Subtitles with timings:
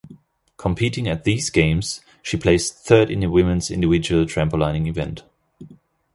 [0.57, 5.21] Competing at these games, she placed third in the women's individual trampolining event.